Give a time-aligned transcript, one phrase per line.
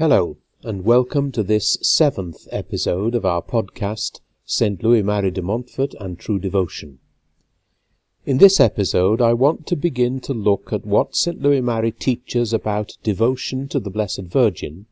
[0.00, 4.82] Hello, and welcome to this seventh episode of our podcast, St.
[4.82, 7.00] Louis Marie de Montfort and True Devotion.
[8.24, 11.42] In this episode, I want to begin to look at what St.
[11.42, 14.86] Louis Marie teaches about devotion to the Blessed Virgin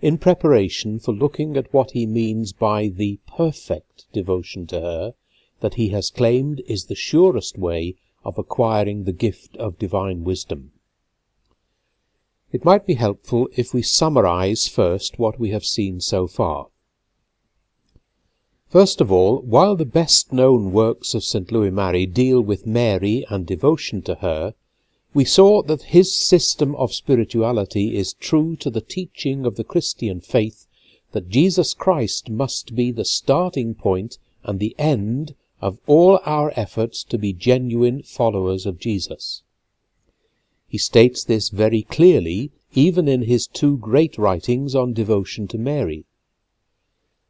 [0.00, 5.14] in preparation for looking at what he means by the perfect devotion to her
[5.58, 10.70] that he has claimed is the surest way of acquiring the gift of divine wisdom.
[12.52, 16.66] It might be helpful if we summarize first what we have seen so far.
[18.68, 21.50] First of all, while the best known works of St.
[21.50, 24.54] Louis Marie deal with Mary and devotion to her,
[25.14, 30.20] we saw that his system of spirituality is true to the teaching of the Christian
[30.20, 30.66] faith
[31.12, 37.02] that Jesus Christ must be the starting point and the end of all our efforts
[37.04, 39.42] to be genuine followers of Jesus.
[40.72, 46.06] He states this very clearly even in his two great writings on devotion to Mary.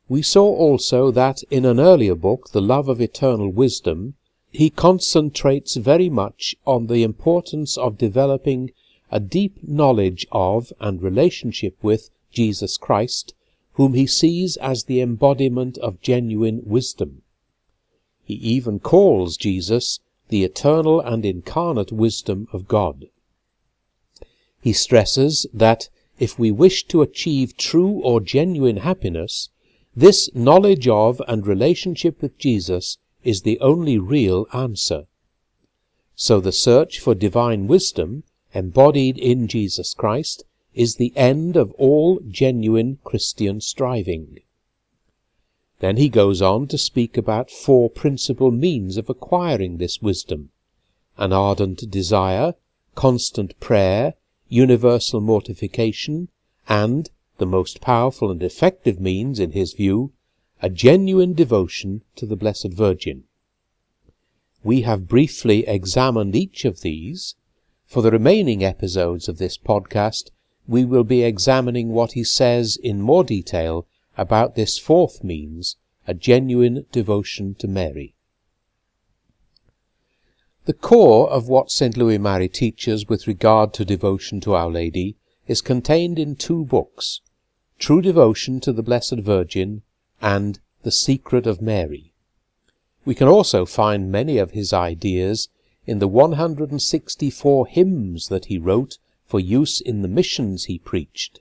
[0.08, 4.14] We saw also that in an earlier book, The Love of Eternal Wisdom,
[4.52, 8.70] he concentrates very much on the importance of developing
[9.11, 13.34] a deep knowledge of and relationship with Jesus Christ,
[13.72, 17.22] whom he sees as the embodiment of genuine wisdom.
[18.24, 23.08] He even calls Jesus the eternal and incarnate wisdom of God.
[24.62, 25.88] He stresses that
[26.20, 29.48] if we wish to achieve true or genuine happiness,
[29.96, 35.08] this knowledge of and relationship with Jesus is the only real answer.
[36.14, 38.22] So the search for divine wisdom,
[38.55, 44.38] embodied in Jesus Christ, is the end of all genuine Christian striving.
[45.80, 50.50] Then he goes on to speak about four principal means of acquiring this wisdom
[51.18, 52.55] an ardent desire,
[52.94, 54.14] constant prayer,
[54.53, 56.28] universal mortification,
[56.69, 60.12] and, the most powerful and effective means, in his view,
[60.61, 63.25] a genuine devotion to the Blessed Virgin.
[64.63, 67.35] We have briefly examined each of these.
[67.86, 70.30] For the remaining episodes of this podcast,
[70.69, 73.86] we will be examining what he says in more detail
[74.19, 75.77] about this fourth means,
[76.07, 78.14] a genuine devotion to Mary.
[80.64, 81.96] The core of what St.
[81.96, 85.17] Louis Marie teaches with regard to devotion to Our Lady
[85.48, 87.20] is contained in two books,
[87.80, 89.83] True Devotion to the Blessed Virgin
[90.20, 92.12] and The Secret of Mary.
[93.05, 95.48] We can also find many of his ideas
[95.84, 101.40] in the 164 hymns that he wrote for use in the missions he preached.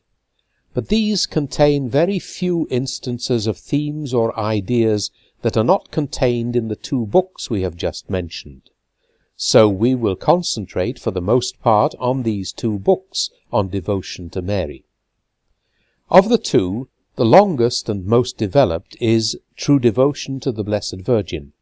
[0.73, 5.11] But these contain very few instances of themes or ideas
[5.43, 8.70] that are not contained in the two books we have just mentioned.
[9.43, 14.41] So we will concentrate for the most part on these two books on devotion to
[14.43, 14.85] Mary.
[16.11, 21.53] Of the two, the longest and most developed is True Devotion to the Blessed Virgin,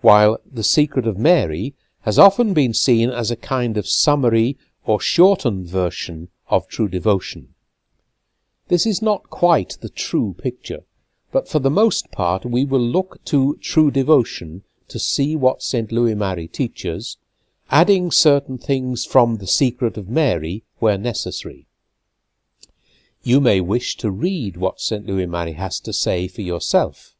[0.00, 5.00] while The Secret of Mary has often been seen as a kind of summary or
[5.00, 7.48] shortened version of True Devotion.
[8.68, 10.84] This is not quite the true picture,
[11.32, 15.90] but for the most part we will look to True Devotion to see what St.
[15.90, 17.16] Louis Marie teaches,
[17.74, 21.66] adding certain things from the secret of Mary where necessary.
[23.24, 25.04] You may wish to read what St.
[25.04, 27.16] Louis Marie has to say for yourself.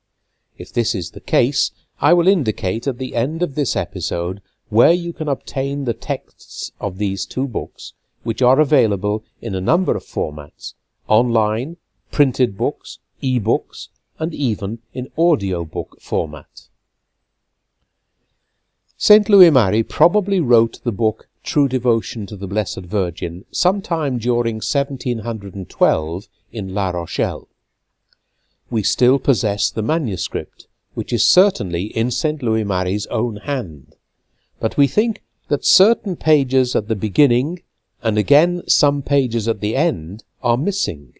[0.56, 4.92] If this is the case, I will indicate at the end of this episode where
[4.92, 7.92] you can obtain the texts of these two books,
[8.22, 10.74] which are available in a number of formats
[11.08, 11.78] online,
[12.12, 13.88] printed books, e-books,
[14.20, 16.68] and even in audiobook format.
[18.96, 19.28] St.
[19.28, 26.28] Louis Marie probably wrote the book True Devotion to the Blessed Virgin sometime during 1712
[26.52, 27.48] in La Rochelle.
[28.70, 32.40] We still possess the manuscript, which is certainly in St.
[32.40, 33.96] Louis Marie's own hand,
[34.60, 37.62] but we think that certain pages at the beginning
[38.00, 41.14] and again some pages at the end are missing.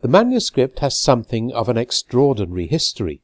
[0.00, 3.22] The manuscript has something of an extraordinary history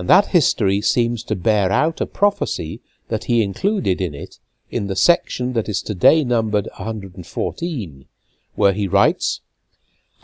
[0.00, 4.38] and that history seems to bear out a prophecy that he included in it
[4.70, 8.06] in the section that is today numbered 114,
[8.54, 9.42] where he writes,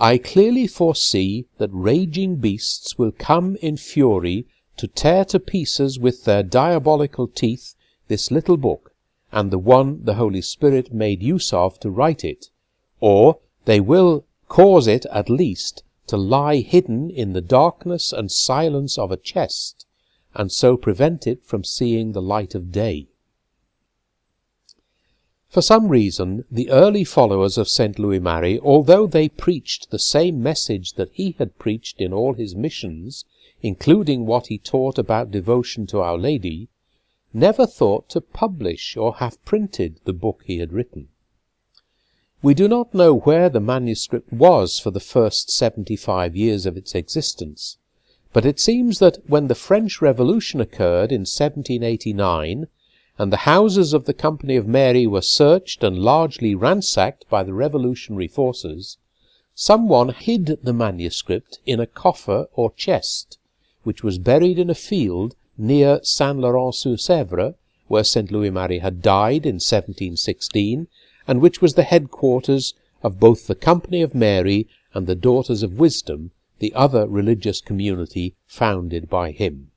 [0.01, 4.47] I clearly foresee that raging beasts will come in fury
[4.79, 7.75] to tear to pieces with their diabolical teeth
[8.09, 8.95] this little book,
[9.31, 12.47] and the one the Holy Spirit made use of to write it,
[12.99, 18.97] or they will cause it at least to lie hidden in the darkness and silence
[18.97, 19.87] of a chest,
[20.35, 23.09] and so prevent it from seeing the light of day.
[25.49, 27.99] For some reason, the early followers of St.
[27.99, 32.55] Louis Marie, although they preached the same message that he had preached in all his
[32.55, 33.25] missions,
[33.63, 36.69] including what he taught about devotion to Our Lady,
[37.33, 41.09] never thought to publish or have printed the book he had written.
[42.43, 46.95] We do not know where the manuscript was for the first seventy-five years of its
[46.95, 47.79] existence,
[48.35, 52.67] but it seems that when the French Revolution occurred in 1789,
[53.19, 57.55] and the houses of the Company of Mary were searched and largely ransacked by the
[57.55, 58.99] revolutionary forces,
[59.55, 63.39] someone hid the manuscript in a coffer or chest,
[63.83, 67.55] which was buried in a field near Saint Laurent sur Sèvre,
[67.89, 68.31] where St.
[68.31, 70.87] Louis Marie had died in 1716,
[71.27, 75.79] and which was the headquarters of both the Company of Mary and the Daughters of
[75.79, 79.71] Wisdom, the other religious community founded by him.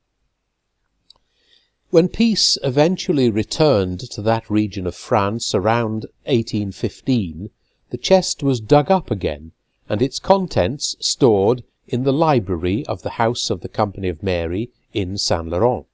[1.90, 7.50] When peace eventually returned to that region of France around 1815,
[7.90, 9.52] the chest was dug up again,
[9.90, 14.70] and its contents stored in the library of the House of the Company of Mary
[14.94, 15.88] in Saint Laurent.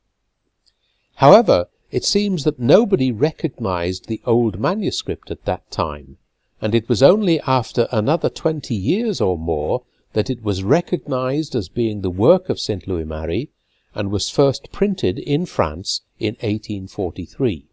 [1.15, 6.17] However, it seems that nobody recognized the old manuscript at that time,
[6.61, 9.83] and it was only after another twenty years or more
[10.13, 12.87] that it was recognized as being the work of St.
[12.87, 13.49] Louis Marie
[13.93, 17.65] and was first printed in France in 1843.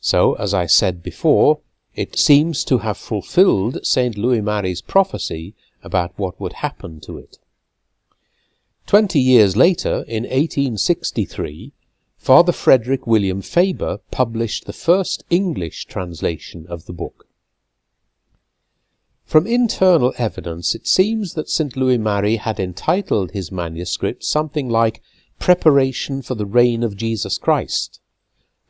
[0.00, 1.60] So, as I said before,
[1.94, 4.16] it seems to have fulfilled St.
[4.16, 7.38] Louis Marie's prophecy about what would happen to it.
[8.86, 11.72] Twenty years later, in 1863,
[12.18, 17.26] Father Frederick William Faber published the first English translation of the book.
[19.24, 21.76] From internal evidence it seems that St.
[21.76, 25.02] Louis Marie had entitled his manuscript something like
[25.38, 28.00] Preparation for the Reign of Jesus Christ.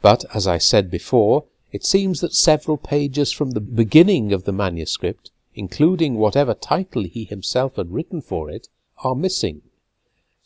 [0.03, 4.53] But, as I said before, it seems that several pages from the beginning of the
[4.53, 8.69] manuscript, including whatever title he himself had written for it,
[9.03, 9.63] are missing.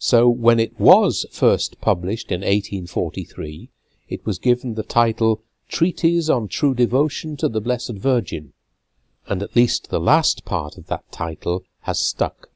[0.05, 3.71] So when it was first published in 1843,
[4.09, 8.53] it was given the title Treatise on True Devotion to the Blessed Virgin,
[9.29, 12.51] and at least the last part of that title has stuck.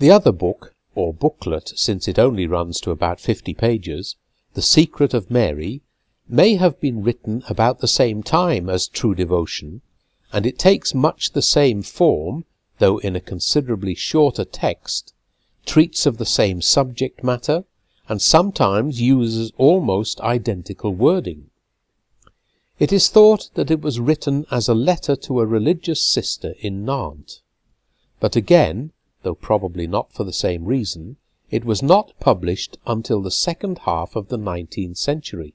[0.00, 4.16] The other book, or booklet, since it only runs to about fifty pages,
[4.52, 5.80] The Secret of Mary,
[6.28, 9.80] may have been written about the same time as True Devotion,
[10.30, 12.44] and it takes much the same form,
[12.80, 15.14] though in a considerably shorter text,
[15.64, 17.64] treats of the same subject matter,
[18.08, 21.50] and sometimes uses almost identical wording.
[22.78, 26.84] It is thought that it was written as a letter to a religious sister in
[26.84, 27.42] Nantes.
[28.18, 28.92] But again,
[29.22, 31.18] though probably not for the same reason,
[31.50, 35.52] it was not published until the second half of the nineteenth century.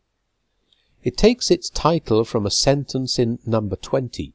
[1.04, 4.35] It takes its title from a sentence in number twenty.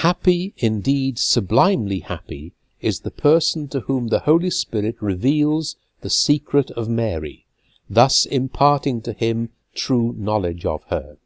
[0.00, 2.52] Happy, indeed sublimely happy,
[2.82, 7.46] is the person to whom the Holy Spirit reveals the secret of Mary,
[7.88, 11.16] thus imparting to him true knowledge of her.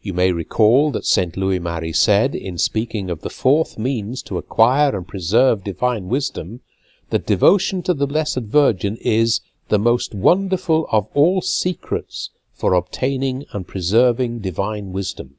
[0.00, 1.36] You may recall that St.
[1.36, 6.62] Louis Marie said, in speaking of the fourth means to acquire and preserve divine wisdom,
[7.10, 13.44] that devotion to the Blessed Virgin is the most wonderful of all secrets for obtaining
[13.52, 15.34] and preserving divine wisdom.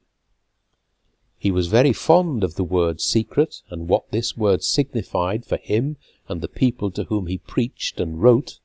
[1.41, 5.95] He was very fond of the word secret and what this word signified for him
[6.27, 8.59] and the people to whom he preached and wrote,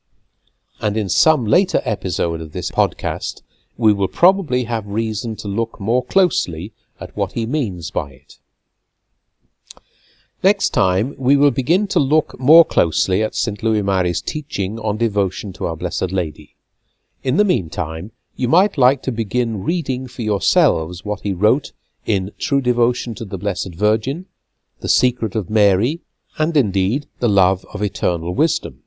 [0.81, 3.43] and in some later episode of this podcast
[3.77, 8.41] we will probably have reason to look more closely at what he means by it.
[10.43, 13.63] Next time, we will begin to look more closely at St.
[13.63, 16.57] Louis Marie's teaching on devotion to Our Blessed Lady.
[17.23, 21.71] In the meantime, you might like to begin reading for yourselves what he wrote
[22.07, 24.27] in True Devotion to the Blessed Virgin,
[24.81, 26.03] The Secret of Mary,
[26.39, 28.83] and indeed The Love of Eternal Wisdom.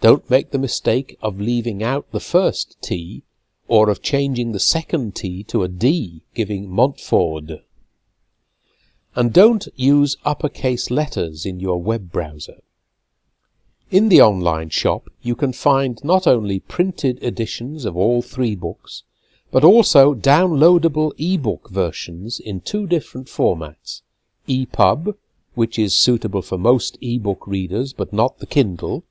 [0.00, 3.22] don't make the mistake of leaving out the first T,
[3.68, 7.62] or of changing the second T to a D, giving Montford.
[9.14, 12.60] And don't use uppercase letters in your web browser.
[13.92, 19.04] In the online shop, you can find not only printed editions of all three books,
[19.52, 24.02] but also downloadable ebook versions in two different formats.
[24.48, 25.16] EPUB,
[25.54, 29.04] which is suitable for most ebook readers but not the Kindle,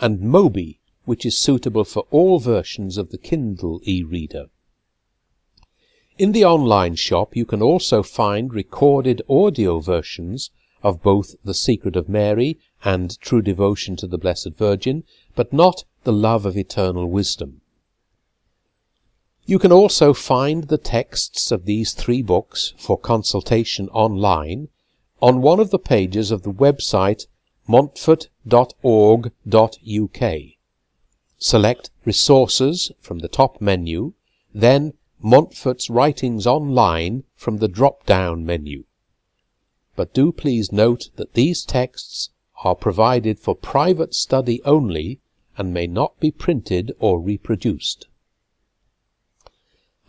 [0.00, 4.50] and Mobi, which is suitable for all versions of the Kindle e-reader.
[6.18, 10.50] In the online shop you can also find recorded audio versions
[10.82, 15.84] of both The Secret of Mary and True Devotion to the Blessed Virgin, but not
[16.04, 17.60] The Love of Eternal Wisdom.
[19.50, 24.68] You can also find the texts of these three books for consultation online
[25.22, 27.26] on one of the pages of the website
[27.66, 30.32] montfort.org.uk.
[31.38, 34.12] Select Resources from the top menu,
[34.52, 38.84] then Montfort's Writings Online from the drop-down menu.
[39.96, 42.28] But do please note that these texts
[42.64, 45.20] are provided for private study only
[45.56, 48.08] and may not be printed or reproduced.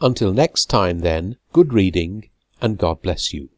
[0.01, 2.29] Until next time then, good reading
[2.61, 3.49] and God bless you.